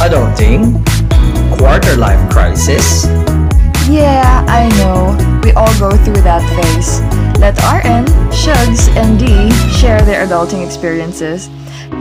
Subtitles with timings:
[0.00, 0.82] Adulting?
[1.58, 3.04] Quarter life crisis?
[3.90, 5.40] Yeah, I know.
[5.44, 7.00] We all go through that phase.
[7.38, 11.50] Let RN, Shugs, and D share their adulting experiences.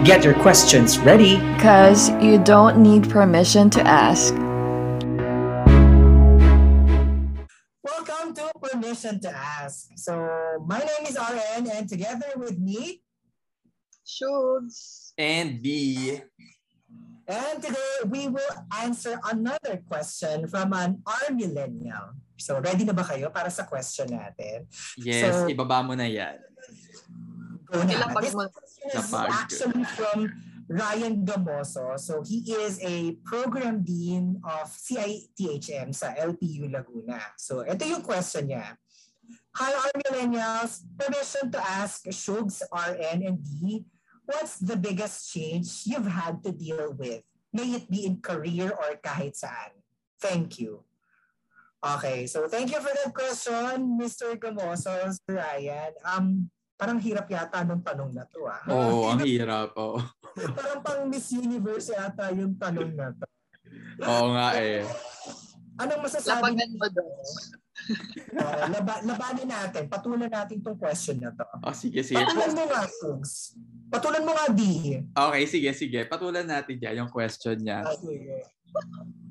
[0.06, 1.40] Get your questions ready.
[1.60, 4.34] Cause you don't need permission to ask.
[8.76, 9.96] Permission to Ask.
[9.96, 10.12] So,
[10.68, 13.00] my name is RN, and together with me,
[14.04, 15.16] Shugs.
[15.16, 16.20] And B.
[17.26, 22.20] and today we will answer another question from an R millennial.
[22.36, 24.68] So, ready na ba kayo para sa question natin?
[25.00, 26.36] Yes, So- ibaba mo na yan.
[27.72, 28.12] Go na.
[28.20, 30.20] This question is actually from
[30.68, 32.00] Ryan Gamoso.
[32.00, 37.22] So, he is a program dean of CITHM sa LPU Laguna.
[37.38, 38.74] So, ito yung question niya.
[39.56, 40.84] Hi, R millennials.
[40.98, 43.86] Permission to ask Shugs, RN, and D,
[44.26, 47.24] what's the biggest change you've had to deal with?
[47.56, 49.72] May it be in career or kahit saan.
[50.20, 50.84] Thank you.
[51.86, 54.34] Okay, so thank you for that question, Mr.
[54.36, 55.94] Gamoso, Sir Ryan.
[56.02, 58.62] Um, parang hirap yata nung tanong na to ah.
[58.68, 59.72] Oo, ang hirap.
[59.80, 60.02] Oo.
[60.36, 63.26] Parang pang Miss Universe yata yung tanong na to.
[64.04, 64.84] Oo nga eh.
[65.80, 67.16] Anong masasabi Lapagan mo doon.
[68.36, 69.84] Oo, laba, labanin natin.
[69.92, 71.46] Patulan natin tong question na to.
[71.60, 72.20] Oh, sige, sige.
[72.20, 73.56] Patulan mo nga, Sugs.
[73.92, 74.62] Patulan mo nga, D.
[75.12, 76.00] Okay, sige, sige.
[76.08, 77.84] Patulan natin dyan yung question niya.
[77.84, 78.44] Ah, sige.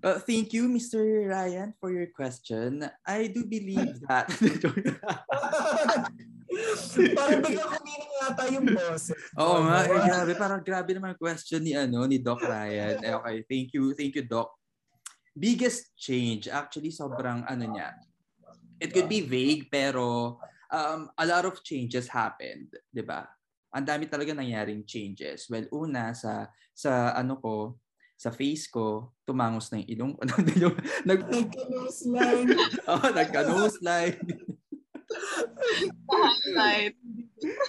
[0.05, 1.01] Uh, thank you, Mr.
[1.29, 2.85] Ryan, for your question.
[3.05, 4.29] I do believe that...
[7.15, 9.21] parang biglang kumiling yata yung boses.
[9.39, 10.33] Oo nga, eh, grabe.
[10.39, 13.03] Parang grabe naman yung question ni, ano, ni Doc Ryan.
[13.03, 13.93] Eh, okay, thank you.
[13.93, 14.55] Thank you, Doc.
[15.35, 17.95] Biggest change, actually, sobrang ano niya.
[18.79, 20.39] It could be vague, pero
[20.71, 23.27] um, a lot of changes happened, di ba?
[23.75, 25.51] Ang dami talaga nangyaring changes.
[25.51, 27.83] Well, una, sa, sa ano ko,
[28.15, 30.23] sa face ko, tumangos na yung ilong ko.
[31.11, 32.49] Nag, Nagka-nose line.
[32.91, 34.23] oh, nagka-nose line.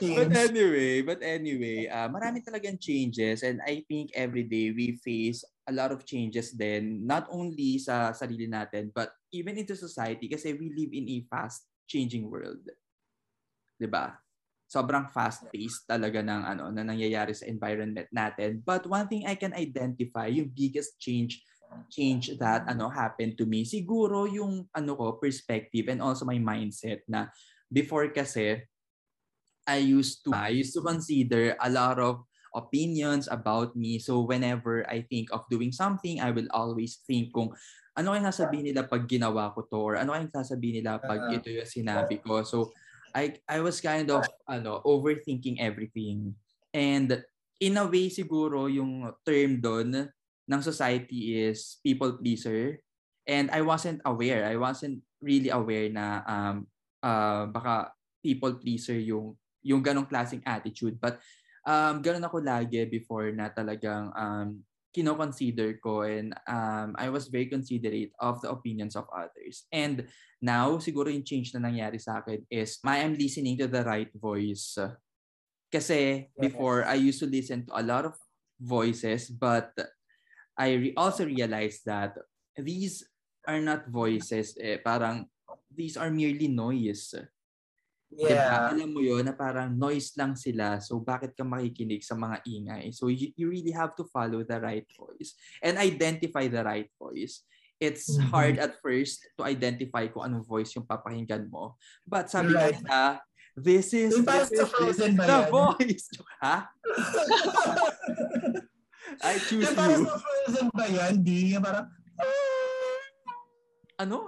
[0.02, 5.44] But anyway, but anyway, uh, marami talagang changes and I think every day we face
[5.68, 10.54] a lot of changes then not only sa sarili natin but even into society kasi
[10.54, 12.62] we live in a fast changing world.
[13.76, 14.16] 'Di ba?
[14.66, 18.66] Sobrang fast-paced talaga ng ano na nangyayari sa environment natin.
[18.66, 21.46] But one thing I can identify, yung biggest change
[21.92, 27.04] change that ano happened to me siguro yung ano ko perspective and also my mindset
[27.04, 27.28] na
[27.76, 28.64] before kasi
[29.68, 32.24] I used to I used to consider a lot of
[32.56, 34.00] opinions about me.
[34.00, 37.52] So whenever I think of doing something, I will always think kung
[38.00, 41.52] ano kayang sasabihin nila pag ginawa ko to or ano kayang sasabihin nila pag ito
[41.52, 42.46] yung sinabi ko.
[42.48, 42.72] So
[43.12, 46.38] I I was kind of ano overthinking everything.
[46.72, 47.26] And
[47.60, 50.14] in a way siguro yung term doon
[50.46, 52.80] ng society is people pleaser
[53.26, 54.46] and I wasn't aware.
[54.46, 56.70] I wasn't really aware na um
[57.06, 57.94] uh, baka
[58.26, 60.98] people pleaser yung yung ganong klaseng attitude.
[60.98, 61.22] But
[61.66, 64.62] um, ganon ako lagi before na talagang um,
[64.94, 69.68] kino-consider ko and um, I was very considerate of the opinions of others.
[69.74, 70.08] And
[70.40, 74.08] now, siguro yung change na nangyari sa akin is I am listening to the right
[74.16, 74.80] voice.
[75.68, 78.16] Kasi before, I used to listen to a lot of
[78.56, 79.76] voices but
[80.56, 82.16] I re- also realized that
[82.56, 83.04] these
[83.44, 84.56] are not voices.
[84.56, 85.28] Eh, parang
[85.76, 87.12] these are merely noise.
[88.08, 88.32] Diba?
[88.32, 88.72] Yeah.
[88.72, 90.80] Alam mo yun na parang noise lang sila.
[90.80, 92.86] So bakit ka makikinig sa mga ingay?
[92.96, 97.44] So you, you really have to follow the right voice and identify the right voice.
[97.76, 98.32] It's Mhm.
[98.32, 101.76] hard at first to identify kung anong voice yung papakinggan mo.
[102.08, 102.80] But sabi nga Right.
[102.80, 103.00] nila,
[103.52, 105.52] this is, Yung parang this is, this is the yan?
[105.52, 106.08] voice.
[106.46, 106.58] Ha?
[109.28, 110.08] I choose Yung parang you.
[110.08, 111.30] sa Frozen ba yan, D?
[111.52, 111.88] Yung parang,
[113.96, 114.28] Ano?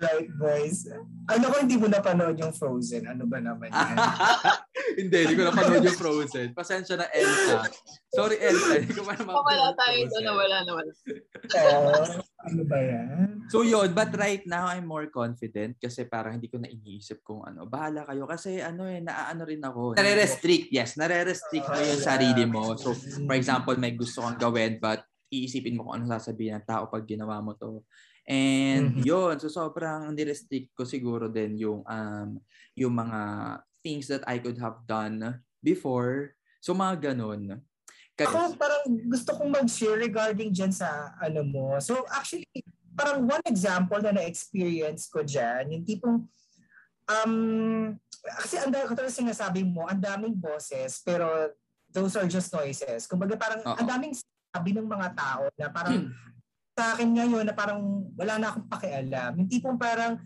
[0.00, 0.90] Right voice.
[1.30, 3.06] Ano ko hindi mo napanood yung Frozen?
[3.08, 3.96] Ano ba naman yan?
[5.00, 6.52] hindi, hindi ko napanood yung Frozen.
[6.52, 7.70] Pasensya na, Elsa.
[8.12, 8.82] Sorry, Elsa.
[8.82, 10.92] Hindi ko pa naman Wala tayo doon, nawala, nawala.
[11.54, 11.92] Oo.
[12.44, 13.48] ano ba yan?
[13.48, 17.40] So yun, but right now I'm more confident kasi parang hindi ko na iniisip kung
[17.40, 17.64] ano.
[17.64, 19.96] Bahala kayo kasi ano eh, naaano rin ako.
[19.96, 21.00] Nare-restrict, yes.
[21.00, 22.76] Nare-restrict mo yung sarili mo.
[22.76, 22.92] So
[23.24, 27.02] for example, may gusto kang gawin but iisipin mo kung ano sasabihin ng tao pag
[27.08, 27.82] ginawa mo to.
[28.24, 29.04] And Mhm.
[29.04, 32.40] yun, so sobrang nirestrict ko siguro din yung um
[32.72, 33.20] yung mga
[33.84, 36.32] things that I could have done before.
[36.64, 37.60] So mga ganun.
[38.16, 41.76] Kasi, Ako parang gusto kong mag-share regarding dyan sa ano mo.
[41.84, 42.48] So actually,
[42.96, 46.18] parang one example na na-experience ko dyan, yung tipong
[47.10, 47.34] um,
[48.40, 51.52] kasi ang dami, katulad sinasabi mo, ang daming boses, pero
[51.92, 53.04] those are just noises.
[53.04, 56.08] Kumbaga parang ang daming sabi ng mga tao na parang
[56.74, 57.80] sa akin ngayon na parang
[58.18, 59.38] wala na akong pakialam.
[59.38, 60.18] Yung tipong parang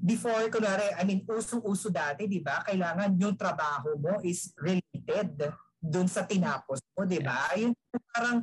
[0.00, 2.64] before, kunwari, I mean, usong-uso dati, di ba?
[2.64, 7.52] Kailangan yung trabaho mo is related dun sa tinapos mo, di ba?
[7.60, 7.76] Yung
[8.16, 8.40] parang,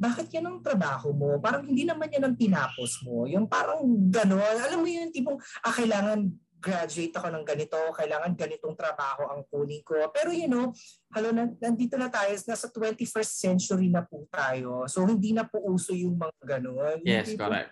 [0.00, 1.36] bakit yan ang trabaho mo?
[1.44, 3.28] Parang hindi naman yan ang tinapos mo.
[3.28, 4.64] Yung parang gano'n.
[4.64, 6.32] Alam mo yun, tipong, ah, kailangan
[6.64, 10.08] graduate ako ng ganito, kailangan ganitong trabaho ang kunin ko.
[10.08, 10.72] Pero you know,
[11.12, 14.88] halo, na, nandito na tayo, nasa 21st century na po tayo.
[14.88, 17.04] So hindi na po uso yung mga gano'n.
[17.04, 17.70] Yung Yes, tipong, correct.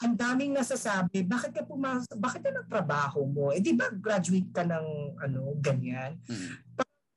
[0.00, 3.50] ang daming nasasabi, bakit ka pumasok, bakit yan ang trabaho mo?
[3.50, 4.86] Eh di ba graduate ka ng
[5.18, 6.14] ano, ganyan?
[6.30, 6.70] Mm.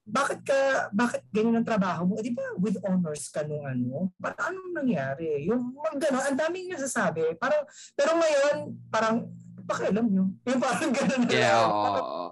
[0.03, 0.59] Bakit ka,
[0.91, 2.19] bakit ganyan ang trabaho mo?
[2.19, 4.11] Eh di ba with honors ka nung ano?
[4.19, 5.47] Parang anong nangyari?
[5.47, 7.39] Yung mga ang daming nasasabi.
[7.39, 7.63] Parang,
[7.95, 9.31] pero ngayon, parang,
[9.67, 10.25] pakialam nyo.
[10.47, 11.71] Yung parang gano'n na Yeah, lang.
[11.71, 12.25] oo.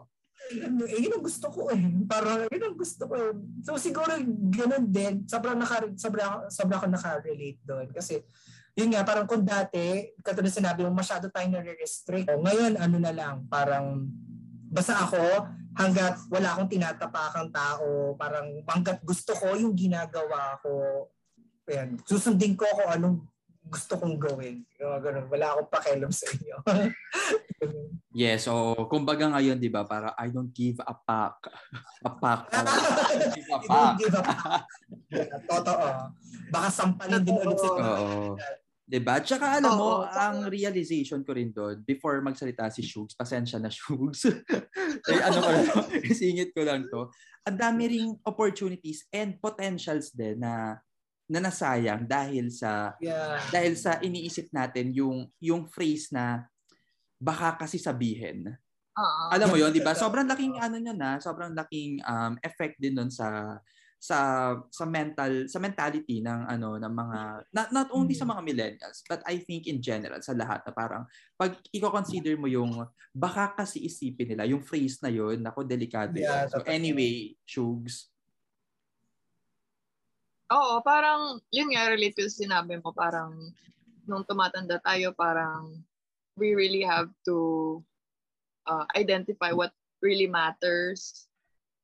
[0.52, 1.80] Nyo, eh, yun ang gusto ko eh.
[2.06, 3.32] Parang, yun ang gusto ko eh.
[3.64, 4.12] So siguro,
[4.52, 5.24] gano'n din.
[5.26, 7.88] Sobrang, naka, sobrang, sobrang ako nakarelate doon.
[7.96, 8.20] Kasi,
[8.76, 12.28] yun nga, parang kung dati, katulad sinabi mo, masyado tayong nare-restrict.
[12.28, 14.08] Ngayon, ano na lang, parang,
[14.72, 21.08] basta ako, hanggat wala akong tinatapakang tao, parang hanggat gusto ko yung ginagawa ko,
[21.68, 23.18] ayan, susundin ko kung anong
[23.72, 24.68] gusto kong gawin.
[24.78, 25.26] Yung mga ganun.
[25.32, 26.56] Wala akong pakialam sa inyo.
[28.12, 31.48] Yes, so kumbaga ngayon, 'di ba, para I don't give a fuck.
[32.04, 32.44] A fuck.
[32.52, 33.96] I don't give a fuck.
[33.96, 34.16] give.
[35.48, 35.88] Totoo.
[36.52, 38.36] Baka sampalin din ulit sa Oo.
[38.84, 39.24] 'Di ba?
[39.24, 43.72] Tsaka alam mo, tsaka- ang realization ko rin doon before magsalita si Shugs, pasensya na
[43.72, 44.28] Shugs.
[45.08, 45.80] eh, ano ko lang, to,
[46.12, 47.08] singit ko lang to.
[47.48, 50.84] Ang dami ring opportunities and potentials din na
[51.32, 53.40] na nasayang dahil sa Yeah.
[53.50, 56.44] dahil sa iniisip natin yung yung phrase na
[57.16, 58.52] baka kasi sabihin.
[59.00, 59.24] Oo.
[59.32, 59.96] Alam mo 'yon, 'di ba?
[60.04, 63.56] Sobrang laking ano niya na, sobrang laking um, effect din nun sa
[64.02, 64.18] sa
[64.74, 67.20] sa mental sa mentality ng ano ng mga
[67.54, 71.06] not, not only sa mga millennials but I think in general sa lahat na parang
[71.38, 72.82] pag i-consider mo yung
[73.14, 76.18] baka kasi isipin nila yung phrase na yun nako delikado.
[76.18, 78.11] Yeah, So anyway, Shugs.
[80.52, 83.32] Oo, parang, yun nga, relate ko sa sinabi mo, parang,
[84.04, 85.80] nung tumatanda tayo, parang,
[86.36, 87.80] we really have to
[88.68, 89.72] uh, identify what
[90.04, 91.28] really matters,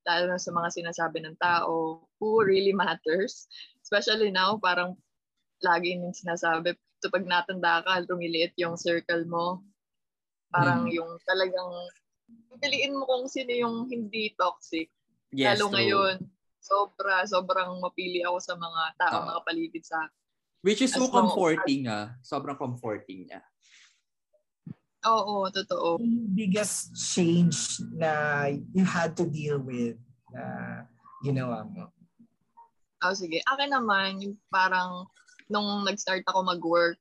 [0.03, 3.47] lalo na sa mga sinasabi ng tao, who really matters.
[3.79, 4.99] Especially now, parang,
[5.63, 9.63] lagi yung sinasabi, so pag natanda ka, lumiliit yung circle mo.
[10.51, 10.95] Parang Mm.
[10.95, 11.71] yung talagang,
[12.59, 14.91] piliin mo kung sino yung hindi toxic.
[15.31, 15.75] Yes, Lalo true.
[15.79, 16.15] ngayon,
[16.59, 19.27] sobra, sobrang mapili ako sa mga tao Oo.
[19.31, 20.19] mga paligid sa akin.
[20.65, 22.17] Which is so As comforting ah.
[22.25, 23.41] Sobrang comforting niya.
[25.07, 26.01] Oo, totoo.
[26.01, 29.95] Yung biggest change na you had to deal with
[30.33, 30.83] na
[31.23, 31.87] ginawa mo?
[33.05, 33.39] Oh, sige.
[33.45, 35.05] Akin naman, yung parang
[35.47, 36.99] nung nag-start ako mag-work,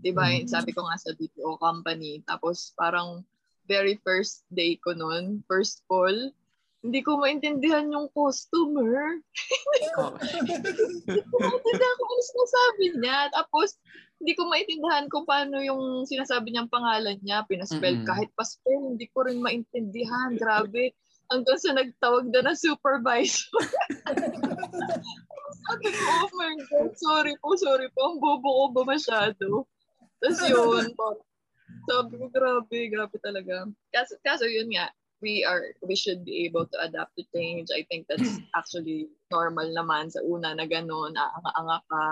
[0.00, 0.48] di ba, Mhm.
[0.48, 3.26] sabi ko nga sa BPO company, tapos parang
[3.68, 6.14] very first day ko nun, first call,
[6.80, 9.20] hindi ko maintindihan yung customer.
[10.00, 10.16] Oh,
[11.04, 13.18] Hindi ko maintindihan kung ano sinasabi niya.
[13.36, 13.68] Tapos,
[14.20, 17.44] hindi ko maintindihan kung paano yung sinasabi niyang pangalan niya.
[17.44, 18.08] Pinaspell Mm-mm.
[18.08, 20.40] kahit pa-spell, hindi ko rin maintindihan.
[20.40, 20.96] Grabe.
[21.28, 23.60] Hanggang sa nagtawag na ng supervisor.
[25.60, 28.00] Sabi ko, oh my God, sorry po, sorry po.
[28.08, 29.68] Ang bobo ko ba masyado?
[30.20, 30.84] Tapos yun,
[31.88, 33.68] sabi ko, grabe, grabe talaga.
[33.92, 34.88] Kaso, kaso yun nga,
[35.20, 37.68] we are, we should be able to adapt to change.
[37.72, 42.04] I think that's actually normal naman sa una na gano'n, aanga-anga ka,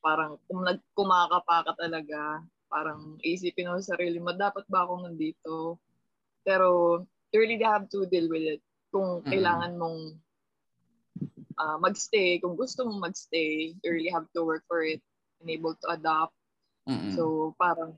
[0.00, 2.40] parang kung nagkumaka pa ka talaga,
[2.72, 5.78] parang isipin mo sa sarili mo, dapat ba ako nandito?
[6.42, 8.62] Pero, you really have to deal with it.
[8.90, 9.28] Kung Mm.
[9.28, 10.00] kailangan mong
[11.56, 15.00] ah, magstay, kung gusto mong magstay, you really have to work for it
[15.40, 16.32] and able to adapt.
[16.88, 17.12] mm-mm.
[17.12, 17.96] So, parang,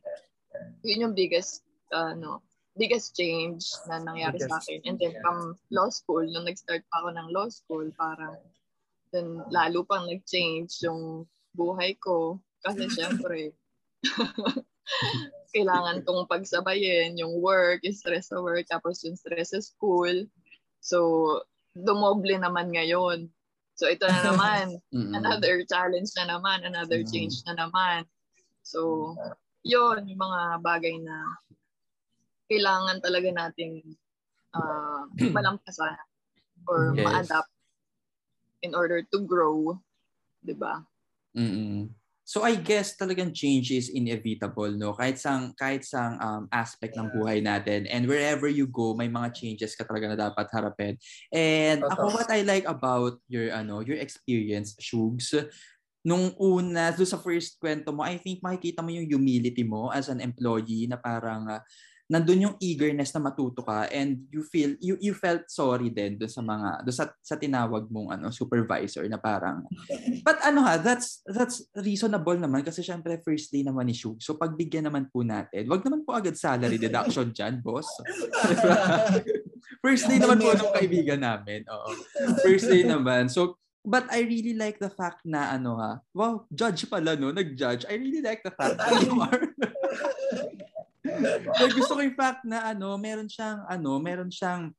[0.83, 2.43] yun yung biggest, ano,
[2.79, 4.81] biggest change na nangyari sa Biggest akin.
[4.87, 8.39] And then, from law school, nung nag-start pa ako ng law school, parang,
[9.11, 11.27] then, lalo pang nag-change yung
[11.59, 12.39] buhay ko.
[12.63, 13.51] Kasi, syempre,
[15.53, 20.25] kailangan kong pagsabayin yung work, yung stress sa work, tapos yung stress sa school.
[20.79, 20.99] So,
[21.75, 23.27] dumoble naman ngayon.
[23.75, 28.07] So, ito na naman, another challenge na naman, another change na naman.
[28.63, 29.15] So,
[29.65, 31.17] yun, yung mga bagay na
[32.49, 33.85] kailangan talaga nating
[34.57, 35.95] uh, malampasan
[36.65, 37.05] or Yes.
[37.05, 37.53] ma-adapt
[38.65, 39.79] in order to grow.
[40.43, 40.83] 'di ba?
[41.37, 41.93] Mm-mm.
[42.29, 44.93] So I guess talagang change is inevitable, no?
[44.93, 49.33] Kahit sang kahit sang um, aspect ng buhay natin and wherever you go, may mga
[49.33, 51.01] changes ka talaga na dapat harapin.
[51.33, 55.33] And ako what I like about your ano, your experience, Shugs,
[56.05, 60.13] nung una, do sa first kwento mo, I think makikita mo yung humility mo as
[60.13, 61.65] an employee na parang uh,
[62.09, 66.33] nandun yung eagerness na matuto ka and you feel you you felt sorry din doon
[66.33, 69.69] sa mga doon sa, sa tinawag mong ano supervisor na parang
[70.25, 74.41] but ano ha that's that's reasonable naman kasi syempre first day naman ni Shug so
[74.41, 77.87] pagbigyan naman po natin wag naman po agad salary deduction diyan boss.
[79.85, 81.93] First day naman po ng kaibigan namin oo.
[82.41, 83.29] First day naman.
[83.29, 87.89] So But I really like the fact na ano ha, wow, judge pala no, nag-judge.
[87.89, 89.49] I really like the fact that you are
[91.59, 94.73] But gusto ko yung fact na ano, meron siyang ano, meron siyang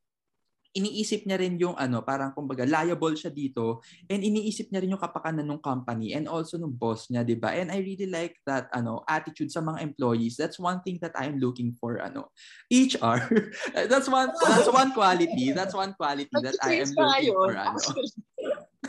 [0.69, 5.01] iniisip niya rin yung ano, parang kumbaga liable siya dito and iniisip niya rin yung
[5.01, 7.57] kapakanan ng company and also ng boss niya, 'di ba?
[7.57, 10.37] And I really like that ano, attitude sa mga employees.
[10.37, 12.29] That's one thing that I'm looking for ano.
[12.69, 13.25] HR.
[13.91, 15.49] that's one that's one quality.
[15.57, 17.81] That's one quality that I am looking for ano.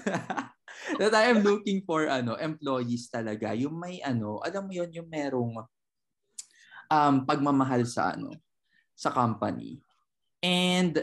[1.01, 3.57] that I am looking for ano, employees talaga.
[3.57, 5.65] Yung may ano, alam mo yon yung merong
[6.91, 8.35] um, pagmamahal sa ano
[8.99, 9.81] sa company.
[10.43, 10.99] And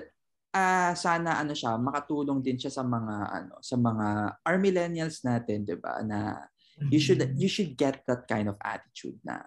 [0.53, 4.08] uh, sana ano siya makatulong din siya sa mga ano sa mga
[4.44, 6.03] our millennials natin, 'di ba?
[6.03, 6.46] Na
[6.91, 7.39] you should mm-hmm.
[7.39, 9.41] you should get that kind of attitude na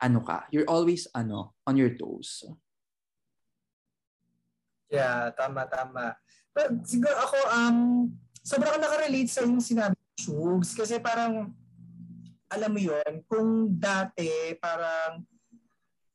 [0.00, 2.46] ano ka, you're always ano on your toes.
[4.90, 6.18] Yeah, tama tama.
[6.50, 7.78] Pero siguro ako um
[8.42, 11.56] sobrang nakarelate sa yung sinabi Shugs kasi parang
[12.50, 15.22] alam mo yon kung dati parang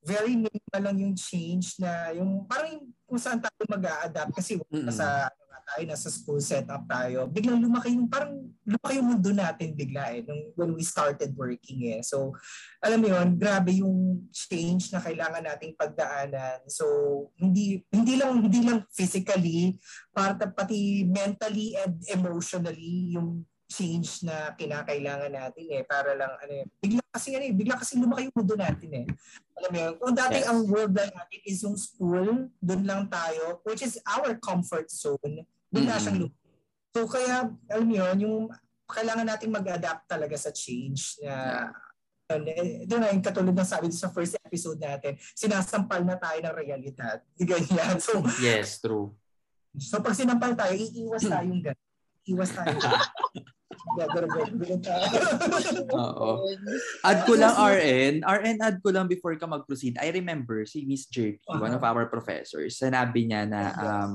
[0.05, 4.93] very minimal lang yung change na yung parang yung, kung saan tayo mag-a-adapt kasi mm-hmm.
[4.93, 7.25] sa ano nga tayo nasa school setup tayo.
[7.25, 11.89] Biglang lumaki yung parang lumaki yung mundo natin bigla eh nung when we started working
[11.89, 12.05] eh.
[12.05, 12.37] So
[12.85, 16.69] alam mo yon grabe yung change na kailangan nating pagdaanan.
[16.69, 16.85] So
[17.41, 19.81] hindi hindi lang hindi lang physically
[20.13, 26.65] para pati mentally and emotionally yung change na kinakailangan natin eh para lang ano eh,
[26.77, 29.05] bigla kasi ano eh, bigla kasi lumaki yung mundo natin eh.
[29.57, 30.48] Alam mo yun, kung dati yes.
[30.48, 32.29] ang world lang natin is yung school,
[32.62, 35.98] doon lang tayo, which is our comfort zone, doon mm-hmm.
[35.98, 36.51] siyang lumaki.
[36.95, 38.39] So kaya, alam mo yun, yung
[38.86, 41.67] kailangan nating mag-adapt talaga sa change na
[42.29, 42.86] yeah.
[42.86, 47.17] ito na yung katulad ng sabi sa first episode natin, sinasampal na tayo ng realidad.
[47.41, 47.98] Ganyan.
[47.98, 49.13] So, yes, true.
[49.75, 51.84] So pag sinampal tayo, iiwas tayong ganun.
[52.25, 52.79] Iwas tayo.
[55.94, 56.29] Oo.
[57.08, 58.13] Add ko lang RN.
[58.25, 60.00] RN add ko lang before ka mag-proceed.
[60.01, 61.62] I remember si Miss JP, uh-huh.
[61.62, 64.13] one of our professors, sinabi niya na um,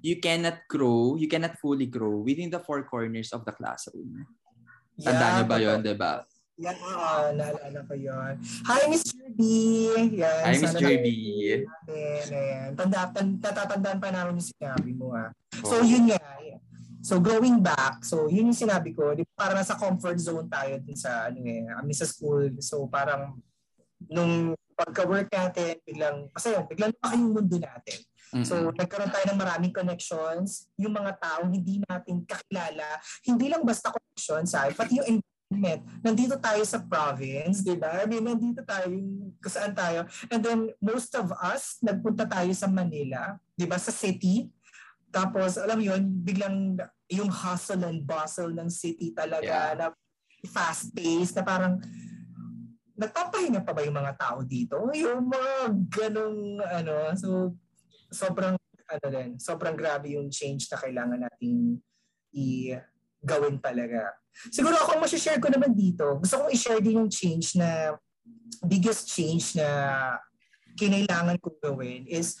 [0.00, 4.26] you cannot grow, you cannot fully grow within the four corners of the classroom.
[5.00, 6.12] Tanda yeah, niyo ba yun, di ba?
[6.60, 8.34] Yan, uh, naalala ko yun.
[8.68, 9.56] Hi, Miss Jerby.
[10.20, 11.16] Yan, Hi, Miss Jerby.
[11.88, 15.16] Ayan, Tanda, tatatandaan pa namin yung sinabi mo.
[15.16, 15.32] Ah.
[15.64, 16.20] So, yun nga.
[17.00, 20.96] So going back, so yun yung sinabi ko, di para nasa comfort zone tayo din
[20.96, 22.52] sa ano eh, kami sa school.
[22.60, 23.40] So parang
[24.08, 27.98] nung pagka-work natin, biglang, kasi yun, biglang lumaki yung mundo natin.
[28.30, 28.46] Mm-hmm.
[28.46, 32.88] So nagkaroon tayo ng maraming connections, yung mga tao hindi natin kakilala,
[33.26, 35.82] hindi lang basta connections, ha, pati yung environment.
[36.00, 38.00] Nandito tayo sa province, di ba?
[38.00, 38.86] I mean, nandito tayo,
[39.42, 40.06] kung saan tayo.
[40.30, 44.46] And then, most of us, nagpunta tayo sa Manila, di ba, sa city.
[45.10, 46.78] Tapos, alam yun, biglang
[47.10, 49.74] yung hustle and bustle ng city talaga yeah.
[49.74, 49.86] na
[50.46, 51.82] fast-paced na parang
[52.94, 54.76] nagpapahinga pa ba yung mga tao dito?
[54.94, 55.54] Yung mga
[55.90, 57.58] ganong ano, so
[58.12, 58.54] sobrang
[58.90, 61.78] ano din, sobrang grabe yung change na kailangan nating
[62.34, 62.74] i
[63.20, 64.14] gawin talaga.
[64.48, 66.16] Siguro ako ma-share ko naman dito.
[66.22, 67.98] Gusto kong i-share din yung change na
[68.64, 69.66] biggest change na
[70.78, 72.38] kinailangan kong gawin is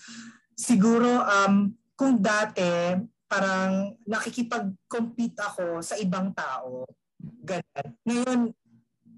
[0.56, 2.96] siguro um kung dati
[3.28, 6.88] parang nakikipag-compete ako sa ibang tao,
[7.20, 7.88] ganun.
[8.08, 8.40] Ngayon,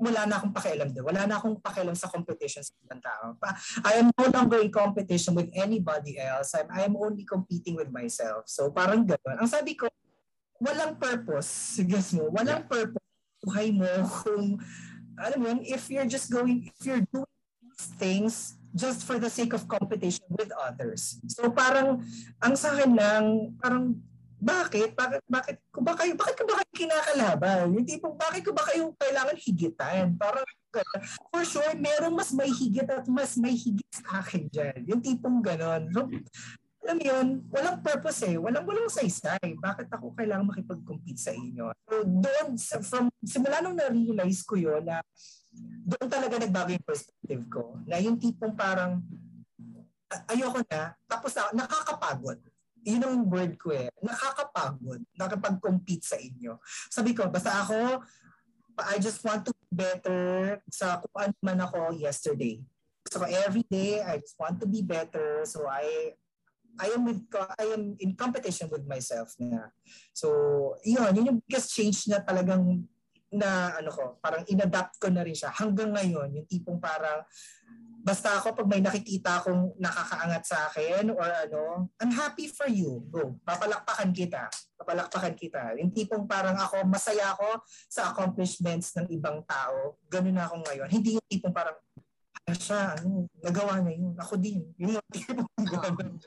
[0.02, 1.06] wala na akong pakialam doon.
[1.14, 3.38] Wala na akong pakialam sa competition sa ibang tao.
[3.86, 6.58] I am no longer in competition with anybody else.
[6.58, 8.50] I'm, I'm only competing with myself.
[8.50, 9.38] So parang gano'n.
[9.38, 9.86] Ang sabi ko,
[10.58, 11.50] walang purpose.
[11.86, 13.06] Guess mo, walang purpose.
[13.46, 13.86] Buhay mo
[14.26, 14.58] kung,
[15.22, 17.30] alam mo if you're just going, if you're doing
[17.98, 21.20] things just for the sake of competition with others.
[21.28, 22.02] So parang
[22.40, 23.24] ang sa akin lang
[23.60, 24.00] parang
[24.42, 24.98] bakit?
[24.98, 27.70] Bakit bakit ko ba kayo bakit ko ba kayo kinakalaban?
[27.78, 30.18] Yung tipong bakit ko ba kayo kailangan higitan?
[30.18, 30.42] Parang
[31.30, 34.80] for sure merong mas may higit at mas may higit sa akin diyan.
[34.90, 35.86] Yung tipong ganon.
[35.94, 36.10] So,
[36.82, 38.34] alam mo yun, walang purpose eh.
[38.34, 39.54] Walang walang saysay.
[39.54, 41.70] Bakit ako kailangan makipag-compete sa inyo?
[41.86, 44.98] So doon, from, simula nung na-realize ko yun na
[45.82, 47.78] doon talaga nagbago yung perspective ko.
[47.84, 49.02] Na yung tipong parang
[50.28, 52.38] ayoko na, tapos na, nakakapagod.
[52.82, 53.88] Yun ang word ko eh.
[54.02, 55.00] Nakakapagod.
[55.14, 56.58] Nakapag-compete sa inyo.
[56.90, 58.02] Sabi ko, basta ako,
[58.82, 62.58] I just want to be better sa kung ano man ako yesterday.
[63.12, 65.44] So every day, I just want to be better.
[65.44, 66.16] So I
[66.80, 69.68] I am with I am in competition with myself na.
[70.16, 70.28] So,
[70.80, 72.88] yun, yun yung biggest change na talagang
[73.32, 77.24] na ano ko, parang inadapt ko na rin siya hanggang ngayon, yung tipong parang
[78.02, 83.06] basta ako pag may nakikita akong nakakaangat sa akin or ano, I'm happy for you.
[83.08, 84.50] Go, papalakpakan kita.
[84.74, 85.78] Papalakpakan kita.
[85.78, 89.96] Yung tipong parang ako, masaya ako sa accomplishments ng ibang tao.
[90.10, 90.88] Ganun na ako ngayon.
[90.90, 91.78] Hindi yung tipong parang
[92.42, 94.14] ano siya, ano, nagawa niya yun.
[94.18, 94.66] Ako din.
[94.82, 95.46] Yung tipong
[95.78, 96.18] ganun.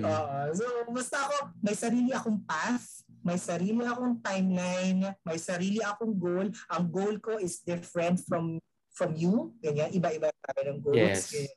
[0.00, 0.36] Oo.
[0.56, 6.46] so, basta ako, may sarili akong path, may sarili akong timeline, may sarili akong goal.
[6.70, 8.58] Ang goal ko is different from
[8.92, 9.56] from you.
[9.64, 10.98] Ganyan, iba-iba tayo ng goals.
[10.98, 11.30] Yes.
[11.32, 11.54] Ganyan.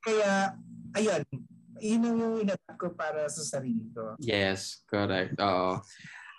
[0.00, 0.30] Kaya,
[0.96, 1.22] ayun,
[1.76, 4.16] yun ang yung inatap ko para sa sarili ko.
[4.16, 5.36] Yes, correct.
[5.36, 5.84] Oo.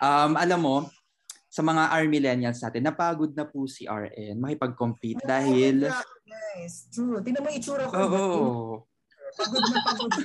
[0.02, 0.76] Um, alam mo,
[1.46, 7.20] sa mga R millennials natin, napagod na po si RN makipag-compete dahil Oh, Guys, true.
[7.20, 7.94] Tingnan mo yung itsura ko.
[7.96, 8.32] Oo.
[9.36, 10.10] Pagod na pagod.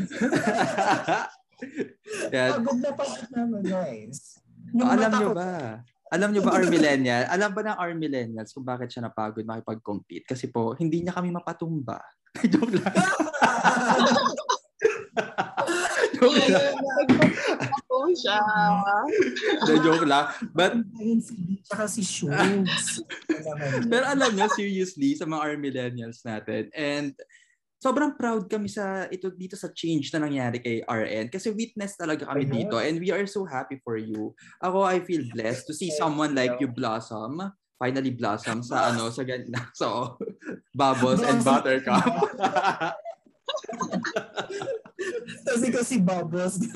[2.36, 2.50] Yan.
[2.60, 4.37] pagod na pagod naman, guys.
[4.74, 5.52] Yung alam nyo ko- ba?
[6.08, 7.28] Alam nyo ba R millennial?
[7.28, 10.24] Alam ba ng R millennials kung bakit siya napagod makipag-compete?
[10.24, 12.00] Kasi po, hindi niya kami mapatumba.
[12.54, 12.96] Joke lang.
[16.16, 16.74] Joke lang.
[18.08, 18.40] Ako siya.
[19.68, 20.26] The joke lang.
[20.56, 20.80] But
[21.68, 23.04] tsaka si Shugs.
[23.92, 27.12] Pero alam nyo, seriously, sa mga R millennials natin, and
[27.78, 32.26] sobrang proud kami sa ito dito sa change na nangyari kay RN kasi witness talaga
[32.26, 34.34] kami dito and we are so happy for you.
[34.62, 39.22] Ako, I feel blessed to see someone like you blossom finally blossom sa ano sa
[39.24, 39.62] ganito.
[39.78, 40.18] So,
[40.74, 42.02] bubbles and buttercup.
[45.48, 46.58] Kasi kasi bubbles.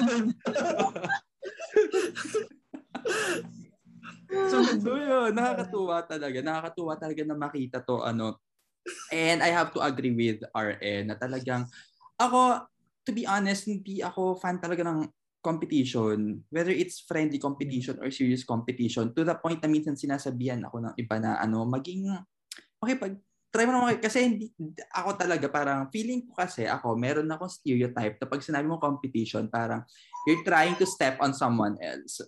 [4.32, 6.40] So, so yun, nakakatuwa talaga.
[6.40, 8.40] Nakakatuwa talaga na makita to ano.
[9.12, 11.70] And I have to agree with RN na talagang
[12.18, 12.66] ako
[13.06, 15.10] to be honest, hindi ako fan talaga ng
[15.42, 20.86] competition, whether it's friendly competition or serious competition, to the point na minsan sinasabihan ako
[20.86, 22.14] ng iba na ano, maging,
[22.78, 23.18] okay, pag,
[23.50, 24.54] try mo naman, kasi hindi,
[24.94, 29.50] ako talaga, parang feeling ko kasi ako, meron akong stereotype na pag sinabi mo competition,
[29.50, 29.82] parang
[30.30, 32.22] you're trying to step on someone else.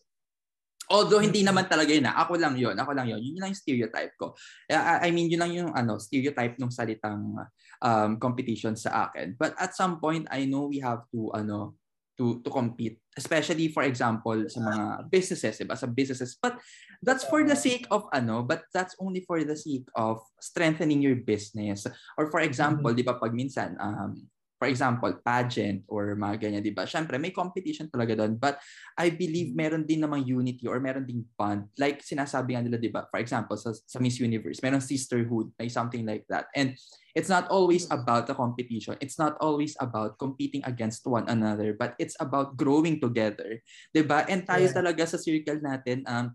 [0.92, 3.62] Although hindi naman talaga yun na, ako lang yun, ako lang yun, yun lang yung
[3.62, 4.36] stereotype ko.
[4.68, 7.40] I, I mean, yun lang yung ano, stereotype ng salitang
[7.80, 9.40] um, competition sa akin.
[9.40, 11.80] But at some point, I know we have to, ano,
[12.18, 13.02] to to compete.
[13.14, 16.38] Especially for example sa mga businesses diba sa businesses.
[16.38, 16.58] But
[17.02, 21.18] that's for the sake of ano but that's only for the sake of strengthening your
[21.18, 21.86] business.
[22.18, 24.30] Or for example di ba pag minsan um
[24.64, 28.64] for example pageant or mga ganyan di ba syempre may competition talaga doon but
[28.96, 32.88] I believe meron din namang unity or meron ding bond like sinasabi nga nila di
[32.88, 36.80] ba for example sa, sa Miss Universe meron sisterhood like something like that and
[37.12, 38.98] it's not always about the competition.
[38.98, 43.62] It's not always about competing against one another, but it's about growing together.
[43.94, 44.26] 'Di ba?
[44.26, 44.76] And tayo Yeah.
[44.82, 46.34] talaga sa circle natin, um,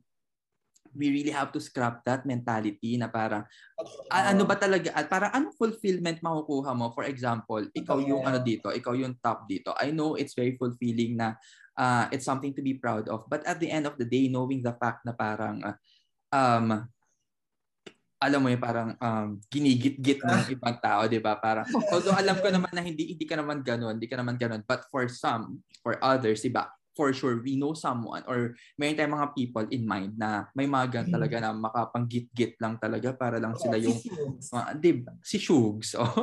[0.95, 3.45] we really have to scrap that mentality na parang
[4.13, 6.93] a- ano ba talaga at parang anong fulfillment makukuha mo?
[6.93, 9.73] For example ikaw yung ano dito ikaw yung top dito.
[9.77, 11.37] I know it's very fulfilling na
[11.79, 13.27] uh, it's something to be proud of.
[13.27, 15.77] But at the end of the day knowing the fact na parang uh,
[16.33, 16.89] um
[18.19, 21.39] alam mo yung parang um, ginigit-git ng ibang tao, di ba?
[21.39, 21.63] Parang,
[21.95, 24.83] although alam ko naman na hindi, hindi ka naman ganun, hindi ka naman ganun, but
[24.91, 26.67] for some, for others, di ba?
[26.99, 30.99] For sure, we know someone or may tayong mga people in mind na may mga
[30.99, 34.03] ganun talaga na makapanggit-git lang talaga para lang sila yung,
[34.51, 35.15] uh, di ba?
[35.23, 35.95] Si Shugs.
[35.95, 36.11] Oh.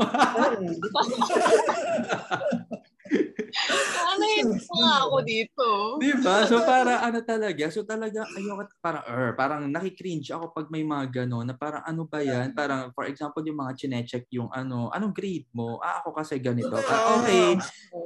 [4.15, 5.67] Ano yun nga ako dito?
[5.99, 6.43] Di ba?
[6.47, 11.23] So para ano talaga, so talaga ayoko parang er, parang nakikringe ako pag may mga
[11.23, 12.51] gano'n na parang ano ba yan?
[12.55, 15.79] Parang for example yung mga chinecheck yung ano, anong grade mo?
[15.79, 16.71] Ah, ako kasi ganito.
[16.73, 17.55] Parang, okay,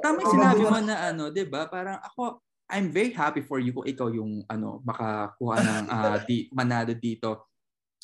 [0.01, 1.65] tama yung sinabi mo na ano, 'di ba?
[1.69, 6.45] Parang ako I'm very happy for you kung ikaw yung ano makakuha ng ah, di,
[6.53, 7.49] manalo dito.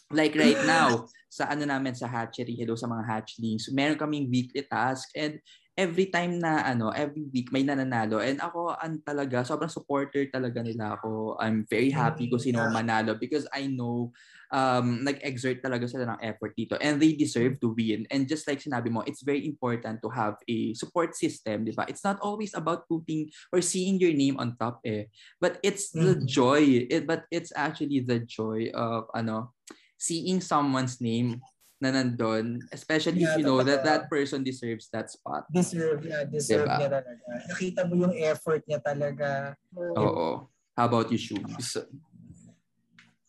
[0.10, 4.64] Like right now, sa ano namin sa hatchery, hello sa mga hatchlings, meron kaming weekly
[4.64, 5.44] task and
[5.76, 10.64] every time na ano, every week may nananalo and ako an talaga sobrang supporter talaga
[10.64, 11.36] nila ako.
[11.36, 14.16] I'm very happy kung sino ang manalo because I know
[14.56, 18.08] um nag-exert talaga sila ng effort dito and they deserve to win.
[18.08, 21.84] And just like sinabi mo, it's very important to have a support system, 'di ba?
[21.92, 25.12] It's not always about putting or seeing your name on top eh,
[25.44, 26.24] but it's the Mhm.
[26.24, 26.88] joy.
[26.88, 29.52] It but it's actually the joy of ano
[29.98, 31.42] seeing someone's name
[31.80, 35.44] na nandun, especially if Yeah, you know that that person deserves that spot.
[35.52, 36.78] Deserve niya, deserve Diba?
[36.80, 37.24] niya talaga.
[37.52, 39.54] Nakita mo yung effort niya talaga.
[39.76, 40.48] Oo.
[40.76, 41.80] How about you, Shubs?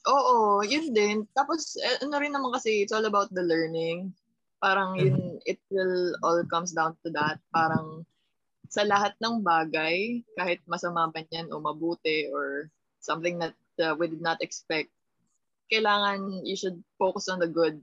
[0.07, 1.27] Oo, yun din.
[1.35, 4.15] Tapos, eh, ano rin naman kasi, it's all about the learning.
[4.63, 7.43] Parang yun, it will all comes down to that.
[7.51, 8.07] Parang
[8.71, 12.71] sa lahat ng bagay, kahit masama pa yan o mabuti or
[13.03, 14.91] something that uh, we did not expect,
[15.71, 17.81] kailangan you should focus on the good,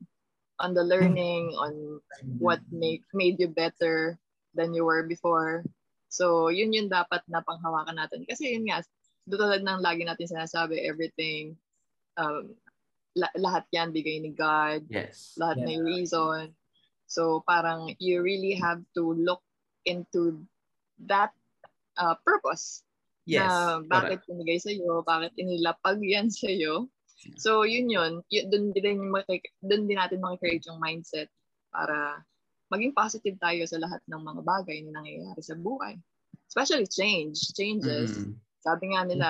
[0.59, 1.99] on the learning, on
[2.39, 4.17] what make made you better
[4.53, 5.65] than you were before.
[6.13, 8.23] So, yun yung dapat na panghawakan natin.
[8.29, 8.85] Kasi yun nga,
[9.25, 11.57] tulad ng lagi natin sinasabi, everything,
[12.21, 12.53] um,
[13.17, 15.33] la- lahat yan bigay ni God, Yes.
[15.41, 15.65] lahat Yeah.
[15.73, 16.53] may reason.
[17.09, 19.41] So, parang you really have to look
[19.89, 20.45] into
[21.09, 21.33] that
[21.97, 22.85] uh, purpose
[23.25, 23.49] Yes.
[23.49, 24.29] na bakit correct.
[24.29, 26.91] pinigay sa iyo, bakit inilapag yan sa iyo.
[27.37, 28.99] So yun yun, yun doon din
[29.63, 31.31] doon din natin makikreate yung mindset
[31.71, 32.21] para
[32.69, 35.97] maging positive tayo sa lahat ng mga bagay na nangyayari sa buhay.
[36.49, 38.17] Especially change, changes.
[38.17, 38.33] Mm.
[38.61, 39.29] Sabi nga nila,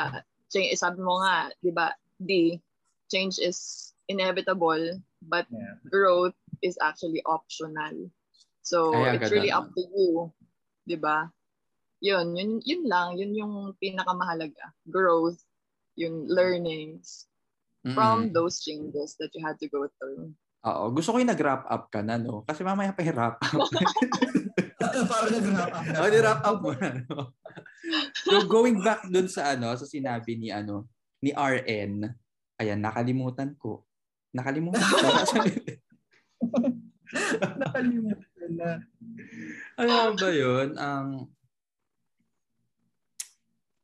[0.52, 2.60] change, sabi mo nga, 'di ba, D,
[3.12, 5.80] change is inevitable, but Yeah.
[5.88, 8.12] growth is actually optional.
[8.64, 9.64] So Ay, it's really na.
[9.64, 10.32] up to you,
[10.88, 11.28] 'di ba?
[12.04, 14.76] Yun, yun, yun lang, yun yung pinakamahalaga.
[14.92, 15.40] Growth,
[15.96, 17.32] yung learnings
[17.92, 18.34] from Mm-mm.
[18.34, 20.32] those changes that you had to go through.
[20.64, 20.84] Oo.
[20.96, 22.48] Gusto ko yung nag-wrap up ka na, no?
[22.48, 23.68] Kasi mamaya pa yung wrap up.
[25.12, 25.98] Para nag-wrap up na.
[26.00, 27.36] oh, ni-wrap up mo na, no?
[28.24, 30.88] So, going back dun sa ano, sa sinabi ni ano,
[31.20, 32.08] ni RN,
[32.64, 33.84] ayan, nakalimutan ko.
[34.32, 34.96] Nakalimutan ko.
[37.62, 38.72] Nakalimutan na.
[39.76, 40.68] ano ba yun?
[40.80, 41.08] Ang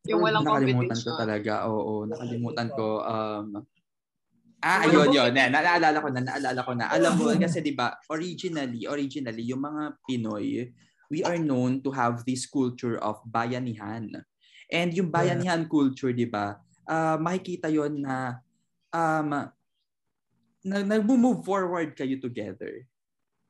[0.07, 1.67] Yung walang nakalimutan ko talaga.
[1.69, 3.03] Oo, nakalimutan ko.
[3.03, 3.67] Um,
[4.63, 5.31] ah, ayun, yun.
[5.33, 6.85] Na, naalala ko na, naalala ko na.
[6.91, 10.69] Alam mo, kasi di ba originally, originally, yung mga Pinoy,
[11.09, 14.09] we are known to have this culture of bayanihan.
[14.69, 18.43] And yung bayanihan culture, di ba, ah, makikita yon na
[18.93, 19.29] um,
[20.65, 22.83] na, nag-move forward kayo together.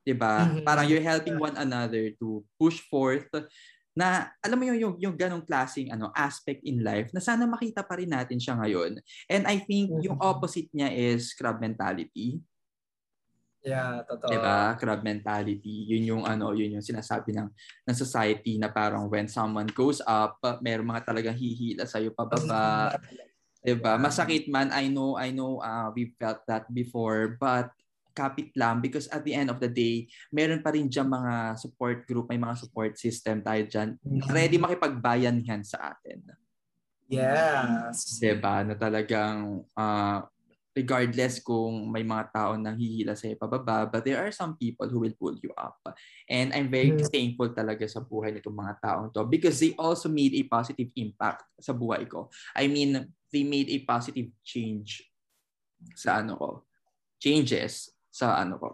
[0.04, 0.46] 'Di ba?
[0.48, 0.64] Mhm.
[0.64, 3.28] Parang you're helping one another to push forth
[3.94, 7.82] na alam mo yung yung, yung ganong klaseng ano aspect in life na sana makita
[7.82, 9.02] pa rin natin siya ngayon.
[9.26, 10.22] And I think yung Mhm.
[10.22, 12.38] opposite niya is crab mentality.
[13.60, 14.32] Yeah, totoo.
[14.32, 14.72] 'Di ba?
[14.80, 15.84] Crab mentality.
[15.92, 17.48] Yun yung ano, yun yung sinasabi ng
[17.84, 22.88] ng society na parang when someone goes up, meron mga talagang hihila sa iyo pababa.
[23.60, 24.00] 'Di ba?
[24.00, 24.72] Masakit man.
[24.72, 27.68] I know, I know uh, we felt that before, but
[28.20, 32.04] kapit lang because at the end of the day, meron pa rin diyan mga support
[32.04, 33.96] group, may mga support system tayo diyan.
[34.28, 36.20] Ready makipagbayanihan sa atin.
[37.08, 38.20] Yes.
[38.20, 38.62] 'Di ba?
[38.62, 40.20] Na talagang uh,
[40.70, 45.02] regardless kung may mga tao nang hihila sa pababa, but there are some people who
[45.02, 45.82] will pull you up.
[46.30, 47.10] And I'm very Mm.
[47.10, 51.42] thankful talaga sa buhay nitong mga taong to because they also made a positive impact
[51.58, 52.30] sa buhay ko.
[52.54, 55.02] I mean, they made a positive change
[55.98, 56.50] sa ano ko.
[57.18, 58.70] Changes sa ano ko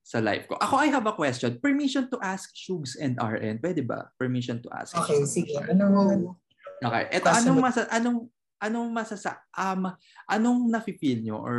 [0.00, 0.58] sa life ko.
[0.58, 1.60] Ako, I have a question.
[1.62, 3.62] Permission to ask Shugs and RN.
[3.62, 4.10] Pwede ba?
[4.18, 4.96] Permission to ask.
[4.96, 5.54] Okay, sige.
[5.70, 6.34] Ano?
[6.82, 7.04] Okay.
[7.14, 8.26] Ito, anong masa anong
[8.58, 9.92] anong masasa um
[10.26, 11.58] anong nafi-feel nyo or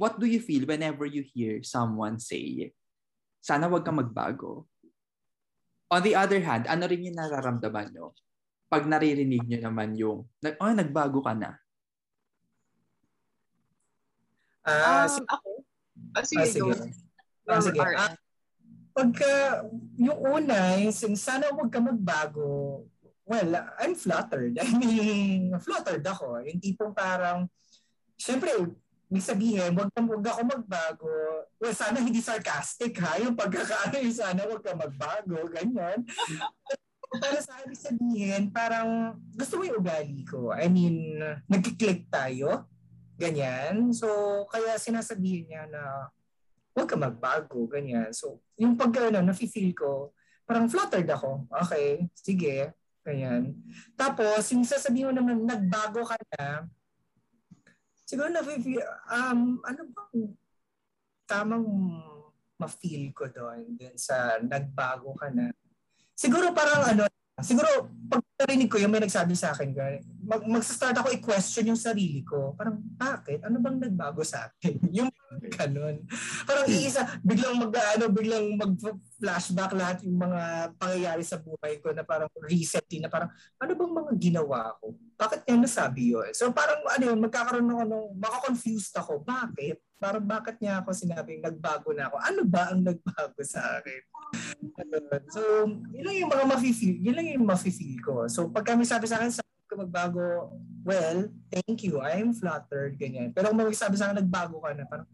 [0.00, 2.72] what do you feel whenever you hear someone say
[3.38, 4.66] sana wag kang magbago?
[5.86, 8.10] On the other hand, ano rin yung nararamdaman nyo
[8.66, 11.54] pag naririnig nyo naman yung nag oh, nagbago ka na.
[14.66, 15.26] Ah, Um, sige.
[15.30, 15.50] ako?
[16.14, 16.62] Ah, sige, Ah, sige.
[16.62, 16.72] go.
[17.48, 17.80] Ah, sige.
[17.80, 18.14] Ah,
[18.92, 19.32] pagka
[19.96, 22.84] yung una, yung sin- sana wag ka magbago.
[23.26, 23.50] Well,
[23.82, 24.54] I'm flattered.
[24.62, 26.38] I mean, flattered ako.
[26.46, 27.50] Yung tipong parang,
[28.14, 28.54] syempre,
[29.06, 31.12] may sabihin, wag, ka- wag ako magbago.
[31.58, 33.18] Well, sana hindi sarcastic ha.
[33.18, 35.42] Yung pagkakaano yung sana wag ka magbago.
[35.50, 36.06] Ganyan.
[37.06, 40.50] Para sa akin sabihin, parang gusto mo yung ugali ko.
[40.50, 41.16] I mean,
[41.46, 42.66] nagkiklik tayo.
[43.16, 43.96] Ganyan.
[43.96, 44.06] So,
[44.52, 46.12] kaya sinasabihin niya na
[46.76, 48.12] huwag ka magbago, ganyan.
[48.12, 50.12] So, yung pag ano, nafe-feel ko,
[50.44, 51.48] parang flattered ako.
[51.48, 53.56] Okay, sige, ganyan.
[53.96, 56.68] Tapos, yung sasabihin mo naman, nagbago ka na,
[58.04, 60.36] siguro nafe-feel, um, ano bang,
[61.24, 61.66] tamang
[62.60, 65.48] ma-feel ko doon, dun sa nagbago ka na.
[66.12, 67.08] Siguro parang ano,
[67.44, 69.76] siguro pag narinig ko yung may nagsabi sa akin,
[70.24, 72.56] mag, mag-start ako i-question yung sarili ko.
[72.56, 73.44] Parang, bakit?
[73.44, 74.80] Ano bang nagbago sa akin?
[75.04, 75.12] yung
[75.52, 76.00] ganun.
[76.48, 82.04] Parang iisa, biglang mag, ano, biglang mag-flashback lahat yung mga pangyayari sa buhay ko na
[82.08, 83.28] parang resetting na parang,
[83.60, 84.96] ano bang mga ginawa ko?
[85.20, 86.32] Bakit niya nasabi yun?
[86.32, 89.20] So parang, ano yun, magkakaroon ng, ano, makakonfused ako.
[89.24, 89.85] Bakit?
[89.96, 92.16] Parang bakit niya ako sinabing nagbago na ako?
[92.20, 94.02] Ano ba ang nagbago sa akin?
[95.32, 95.40] So,
[95.92, 98.28] yun lang yung mga mafe-feel, yun lang yung mafe-feel ko.
[98.28, 100.54] So, pag kami sabi sa akin, sa ko magbago,
[100.86, 103.34] well, thank you, I'm flattered, ganyan.
[103.34, 105.08] Pero kung magsabi sa akin, nagbago ka na, parang,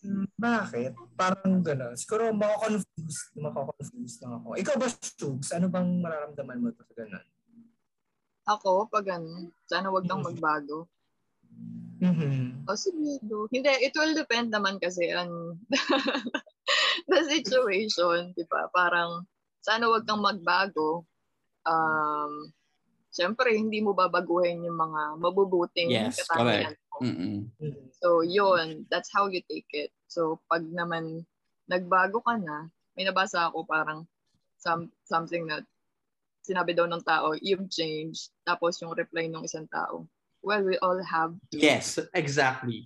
[0.00, 0.96] hmm, bakit?
[1.12, 1.94] Parang gano'n.
[1.94, 4.48] Siguro makakonfused, makakonfused lang ako.
[4.56, 5.52] Ikaw ba, Shugs?
[5.52, 7.26] Ano bang mararamdaman mo sa gano'n?
[8.48, 10.90] Ako, pag ano, sana wag kang magbago.
[12.02, 12.66] Mm-hmm.
[12.66, 13.46] O siguro.
[13.54, 15.54] Hindi, it will depend naman kasi on
[17.10, 18.66] the situation, di ba?
[18.74, 19.22] Parang,
[19.62, 21.06] sana wag kang magbago.
[21.62, 22.50] Um,
[23.12, 26.96] Siyempre, hindi mo babaguhin yung mga mabubuting Yes, katangian mo.
[27.04, 27.38] Mm-mm.
[28.00, 28.88] So, yun.
[28.88, 29.92] That's how you take it.
[30.08, 31.28] So, pag naman
[31.68, 34.08] nagbago ka na, may nabasa ako parang
[34.56, 35.68] some, something that
[36.40, 38.32] sinabi daw ng tao, you've changed.
[38.48, 40.08] Tapos yung reply ng isang tao,
[40.42, 41.56] well, we all have to.
[41.58, 42.84] Yes, exactly.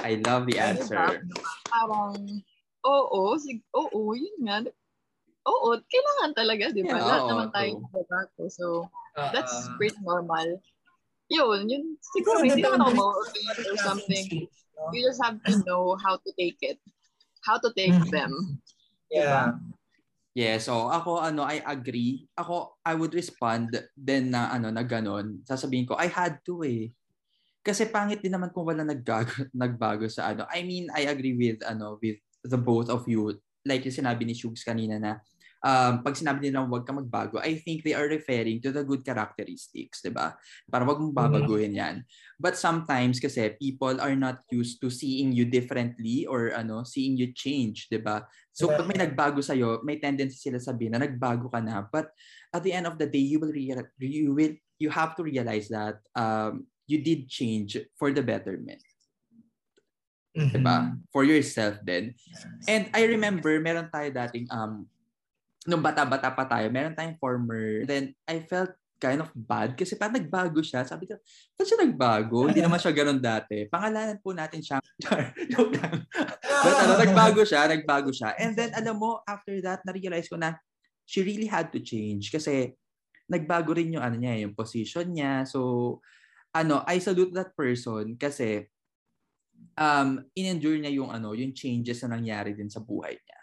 [0.00, 1.22] I love the answer.
[1.70, 2.42] Parang,
[2.84, 4.64] oo, sig- oo, yun nga.
[5.46, 6.98] Oo, kailangan talaga, di ba?
[6.98, 8.42] Yeah, Lahat oo, naman tayo nagbabago.
[8.50, 8.66] So,
[9.16, 10.60] Uh, that's pretty normal.
[11.32, 11.96] Yun, yun.
[12.12, 13.16] Siguro, hindi naman ako
[13.64, 14.44] or something.
[14.92, 16.76] You just have to know how to take it.
[17.40, 18.12] How to take Mhm.
[18.12, 18.32] them.
[19.08, 19.56] Yeah.
[20.36, 22.28] Yeah, so ako ano, I agree.
[22.36, 25.40] Ako I would respond then na ano na ganun.
[25.48, 26.92] Sasabihin ko, I had to eh.
[27.64, 30.44] Kasi pangit din naman kung wala nagbago, nagbago sa ano.
[30.52, 33.32] I mean, I agree with ano with the both of you.
[33.64, 35.24] Like yung sinabi ni Shugs kanina na
[35.66, 39.02] um, pag sinabi nila wag ka magbago, I think they are referring to the good
[39.02, 40.38] characteristics, 'di ba?
[40.70, 42.06] Para wag mong babaguhin 'yan.
[42.38, 47.34] But sometimes kasi people are not used to seeing you differently or ano, seeing you
[47.34, 48.22] change, 'di ba?
[48.54, 52.14] So pag may nagbago sa may tendency sila sabihin na nagbago ka na, but
[52.54, 55.66] at the end of the day, you will real, you will you have to realize
[55.68, 58.80] that um, you did change for the betterment.
[60.36, 60.52] Mhm.
[60.52, 60.76] Diba?
[61.10, 62.12] For yourself din.
[62.68, 64.84] And I remember, meron tayo dating, um,
[65.66, 70.16] nung bata-bata pa tayo, meron tayong former, then I felt kind of bad kasi parang
[70.16, 70.80] nagbago siya.
[70.88, 71.20] Sabi ko,
[71.52, 72.48] ba't siya nagbago?
[72.48, 73.68] Hindi naman siya ganun dati.
[73.68, 74.80] Pangalanan po natin siya.
[75.52, 76.08] Joke lang.
[76.40, 78.32] But ano, nagbago siya, nagbago siya.
[78.40, 80.56] And then, alam mo, after that, na-realize ko na
[81.04, 82.72] she really had to change kasi
[83.28, 85.44] nagbago rin yung ano niya, yung position niya.
[85.44, 86.00] So,
[86.56, 88.64] ano, I salute that person kasi
[89.76, 93.40] um, in-endure niya yung ano, yung changes na nangyari din sa buhay niya.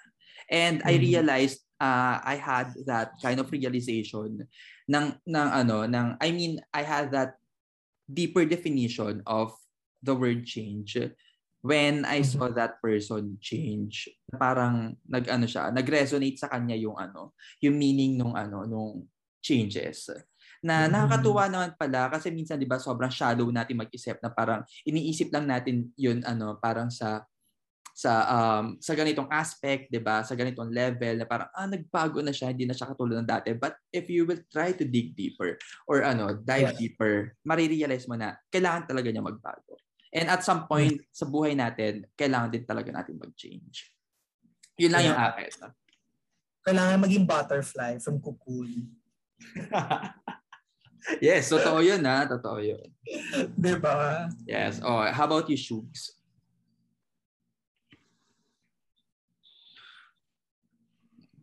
[0.49, 1.03] And I Mhm.
[1.13, 4.47] realized uh, I had that kind of realization
[4.87, 7.35] ng ng ano, ng I mean, I had that
[8.07, 9.51] deeper definition of
[10.03, 10.95] the word change
[11.63, 12.27] when I Mhm.
[12.27, 14.11] saw that person change.
[14.35, 19.07] Parang nag-ano siya, nag-resonate sa kanya yung ano, yung meaning nung ano, nung
[19.43, 20.11] changes.
[20.63, 20.91] Na Mhm.
[20.91, 25.47] nakakatuwa naman pala kasi minsan 'di ba sobrang shallow natin mag-isip na parang iniisip lang
[25.47, 27.23] natin yun ano, parang sa
[27.93, 30.25] sa um sa ganitong aspect, 'di ba?
[30.25, 33.53] Sa ganitong level na parang ah nagbago na siya, hindi na siya katulad ng dati.
[33.53, 36.81] But if you will try to dig deeper or ano, dive Yes.
[36.81, 39.77] deeper, marirealize mo na kailangan talaga niya magbago.
[40.09, 43.93] And at some point sa buhay natin, kailangan din talaga natin mag-change.
[44.81, 45.49] Yun lang yung akin.
[46.65, 48.89] Kailangan maging butterfly from cocoon.
[51.21, 52.25] yes, totoo yun ha.
[52.25, 52.87] Totoo yun.
[53.53, 54.29] Di ba?
[54.49, 54.81] Yes.
[54.81, 56.22] Oh, how about you, Shugs?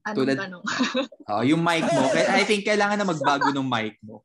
[0.01, 0.63] Anong Tulad- tanong?
[1.29, 2.03] Oh, yung mic mo.
[2.11, 4.25] I think kailangan na magbago ng mic mo.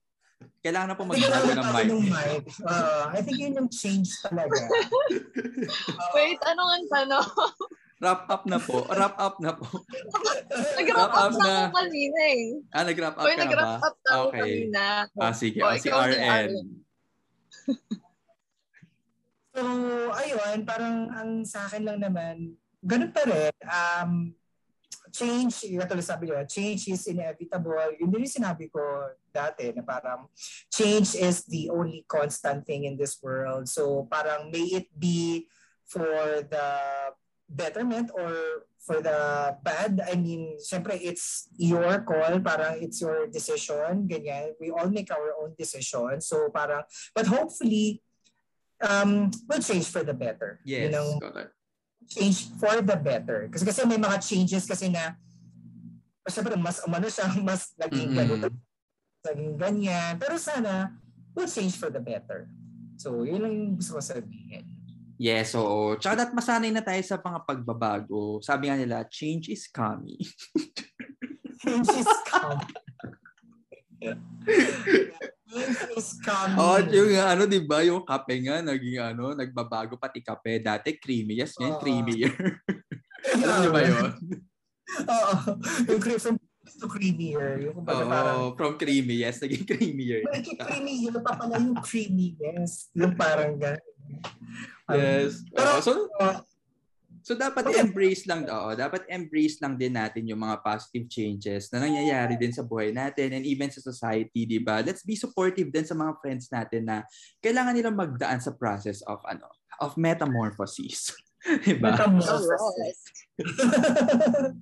[0.60, 1.86] Kailangan na po magbago ng mic.
[1.86, 2.44] Ng mic.
[2.64, 4.56] Uh, I think yun yung change talaga.
[6.16, 7.28] Wait, anong ang tanong?
[7.96, 8.84] Wrap up na po.
[8.88, 9.68] Wrap up na po.
[10.78, 12.46] Nag-wrap Wrap up up na ako kanina eh.
[12.72, 13.44] Ah, nag-wrap up Uy, ka na ba?
[13.46, 14.40] nag-wrap up na ako Okay.
[14.40, 14.84] kanina.
[15.16, 15.60] Ah, sige.
[15.60, 16.50] Oh, Oh, si RN.
[19.56, 19.64] So,
[20.12, 23.56] ayun, parang ang sa akin lang naman, ganun pa rin.
[23.64, 24.12] Um,
[25.16, 27.96] change, katulad sabi nyo, change is inevitable.
[27.96, 28.84] Yun din yung sinabi ko
[29.32, 30.28] dati na parang
[30.68, 33.72] change is the only constant thing in this world.
[33.72, 35.48] So parang may it be
[35.88, 36.68] for the
[37.48, 40.04] betterment or for the bad.
[40.04, 44.54] I mean, syempre it's your call, parang it's your decision, ganyan.
[44.60, 46.20] We all make our own decision.
[46.22, 46.84] So parang,
[47.16, 48.04] but hopefully,
[48.84, 50.60] um, we'll change for the better.
[50.68, 51.54] Yes, Yun ang correct.
[52.10, 53.50] Change for the better.
[53.50, 55.18] Kasi kasi may mga changes kasi na
[56.26, 58.50] syempre mas umano siya, mas naging ganito,
[59.26, 60.14] naging ganyan.
[60.18, 60.94] Pero sana,
[61.38, 62.50] we'll change for the better.
[62.96, 64.64] So, yun lang gusto ko sabihin.
[65.16, 65.96] Yes, oo.
[65.96, 68.44] Tsaka dapat masanay na tayo sa mga pagbabago.
[68.44, 70.20] Sabi nga nila, change is coming.
[71.66, 72.76] Change is coming.
[76.60, 77.80] Oo, yung ano, di ba?
[77.86, 80.60] Yung kape nga, naging ano, nagbabago pati kape.
[80.60, 81.40] Dati creamy.
[81.40, 81.82] Yes, ngayon Oo.
[81.82, 82.34] creamier.
[83.42, 84.12] Alam niyo ba yun?
[85.10, 85.34] Oo.
[85.90, 86.38] Yung from
[86.76, 87.62] to creamier.
[87.62, 90.22] Yung kumbaga parang, Oo, from creamy, yes, naging creamier.
[90.28, 92.92] Bakit creamy yun pa pala yung creamy, yes.
[92.92, 93.94] Yung parang gano'n.
[94.92, 95.42] Yes.
[95.56, 96.40] Oo, so, Uh,
[97.26, 101.82] so dapat embrace lang, oo, dapat embrace lang din natin yung mga positive changes na
[101.82, 104.86] nangyayari din sa buhay natin and even sa society, di ba?
[104.86, 107.02] Let's be supportive din sa mga friends natin na
[107.42, 109.50] kailangan nilang magdaan sa process of ano,
[109.82, 111.18] of metamorphosis.
[111.66, 111.98] di ba?
[111.98, 113.00] metamorphosis.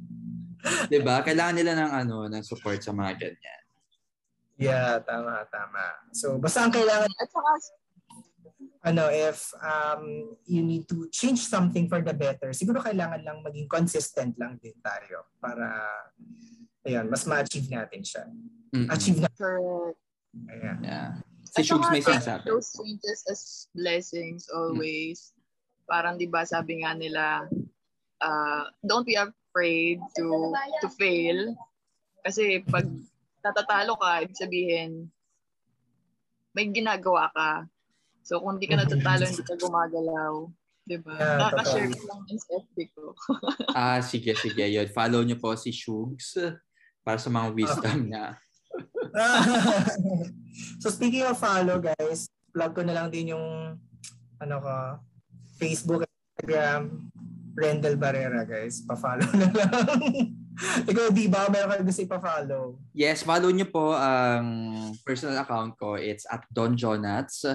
[0.88, 1.20] Di ba?
[1.20, 3.64] Kailangan nila ng ano, ng support sa mga ganyan.
[4.56, 5.84] yeah, tama, tama.
[6.16, 7.52] So, basta ang kailangan, At saka,
[8.84, 13.72] ano, if um, you need to change something for the better, siguro kailangan lang maging
[13.72, 15.80] consistent lang din tayo para,
[16.84, 18.28] ayun, mas ma-achieve natin siya.
[18.76, 18.92] Mm-mm.
[18.92, 19.32] Achieve na.
[19.40, 20.00] correct.
[20.50, 20.78] Ayan.
[20.84, 21.10] Yeah.
[21.46, 22.50] Si Shugs may sinasabi.
[22.50, 23.42] Those changes as
[23.78, 25.32] blessings always.
[25.86, 27.46] Parang 'di ba sabi nga nila,
[28.18, 30.26] uh, don't be afraid to
[30.82, 31.54] to fail.
[32.26, 32.90] Kasi pag
[33.46, 34.92] natatalo ka, ibig sabihin
[36.58, 37.70] may ginagawa ka.
[38.24, 40.34] So kung di ka natatalo, hindi ka gumagalaw.
[40.84, 41.16] 'Di ba?
[41.16, 43.04] Yeah, Nakaka-share ko lang yung FB ko.
[43.80, 44.64] Ah, sige, sige.
[44.64, 44.88] Yun.
[44.92, 46.36] Follow nyo po si Shugs
[47.04, 48.40] para sa mga wisdom niya.
[50.82, 53.78] so speaking of follow guys, plug ko na lang din yung
[54.42, 54.76] ano ko,
[55.56, 57.12] Facebook, Instagram,
[57.54, 58.84] Rendel Barrera guys.
[58.84, 60.00] Pa-follow na lang.
[60.90, 62.78] Ikaw di ba meron ka gusto ipa-follow?
[62.94, 64.46] Yes, follow nyo po ang
[65.02, 65.98] personal account ko.
[65.98, 67.46] It's at Don Jonats.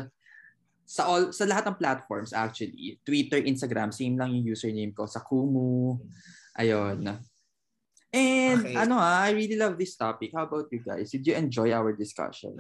[0.89, 2.97] Sa all sa lahat ng platforms actually.
[3.05, 5.05] Twitter, Instagram, same lang yung username ko.
[5.05, 6.01] Sa Kumu.
[6.57, 7.05] Ayun.
[8.09, 8.73] And Okay.
[8.73, 10.33] ano ah, I really love this topic.
[10.33, 11.13] How about you guys?
[11.13, 12.57] Did you enjoy our discussion?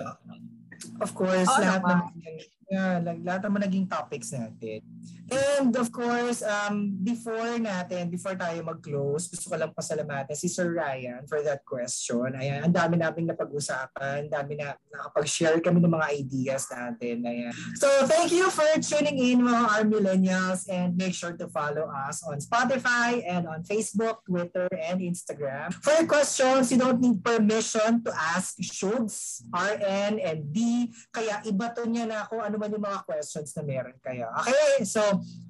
[1.01, 2.12] Of course, Oo lahat naman.
[2.12, 4.85] naman, yeah, lahat naman naging topics natin.
[5.28, 10.72] And of course, um, before natin, before tayo mag-close, gusto ko lang pasalamatan si Sir
[10.72, 12.33] Ryan for that question.
[12.33, 17.28] Ayan, ang dami naming napag-usapan, ang dami na nakapag-share kami ng mga ideas natin.
[17.28, 17.52] Ayan.
[17.76, 22.24] So, thank you for tuning in mga our millennials and make sure to follow us
[22.24, 25.76] on Spotify and on Facebook, Twitter, and Instagram.
[25.85, 30.88] For questions, you don't need permission to ask Shugs, RN, and D.
[31.12, 34.27] Kaya ibato niya na kung ano man yung mga questions na meron kayo.
[34.42, 35.01] Okay, so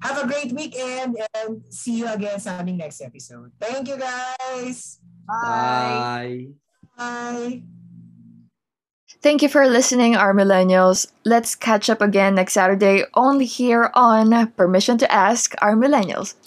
[0.05, 3.51] have a great weekend and see you again sa aming next episode.
[3.59, 5.01] Thank you guys!
[5.27, 6.53] Bye.
[6.95, 7.67] Bye!
[9.19, 11.11] Thank you for listening, our millennials.
[11.27, 16.39] Let's catch up again next Saturday only here on Permission to Ask Our Millennials.